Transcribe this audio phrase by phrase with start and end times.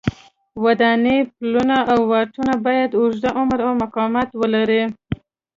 [0.63, 4.83] ودانۍ، پلونه او واټونه باید اوږد عمر او مقاومت ولري.